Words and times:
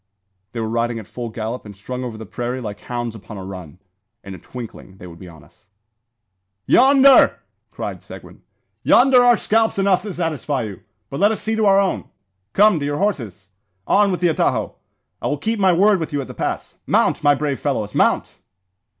They 0.53 0.59
were 0.59 0.67
riding 0.67 0.97
at 0.97 1.05
full 1.05 1.29
gallop, 1.29 1.63
and 1.63 1.75
strung 1.75 2.03
over 2.03 2.17
the 2.17 2.25
prairie 2.25 2.59
like 2.59 2.79
hounds 2.79 3.13
upon 3.13 3.37
a 3.37 3.45
run. 3.45 3.77
In 4.23 4.33
a 4.33 4.39
twinkling 4.39 4.97
they 4.97 5.05
would 5.05 5.19
be 5.19 5.27
on 5.27 5.43
us. 5.43 5.67
"Yonder!" 6.65 7.37
cried 7.69 8.01
Seguin, 8.01 8.41
"yonder 8.81 9.21
are 9.21 9.37
scalps 9.37 9.77
enough 9.77 10.01
to 10.01 10.11
satisfy 10.11 10.63
you; 10.63 10.79
but 11.11 11.19
let 11.19 11.31
us 11.31 11.39
see 11.39 11.55
to 11.55 11.67
our 11.67 11.79
own. 11.79 12.05
Come! 12.53 12.79
to 12.79 12.85
your 12.85 12.97
horses! 12.97 13.49
On 13.85 14.09
with 14.09 14.21
the 14.21 14.29
atajo! 14.29 14.73
I 15.21 15.27
will 15.27 15.37
keep 15.37 15.59
my 15.59 15.71
word 15.71 15.99
with 15.99 16.11
you 16.13 16.19
at 16.21 16.27
the 16.27 16.33
pass. 16.33 16.73
Mount! 16.87 17.23
my 17.23 17.35
brave 17.35 17.59
fellows, 17.59 17.93
mount!" 17.93 18.35